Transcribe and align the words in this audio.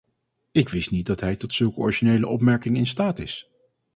Ik 0.51 0.69
wist 0.69 0.91
niet 0.91 1.05
dat 1.05 1.19
hij 1.19 1.35
tot 1.35 1.53
zulke 1.53 1.79
originele 1.79 2.27
opmerkingen 2.27 2.79
in 2.79 2.87
staat 2.87 3.19
is. 3.19 3.49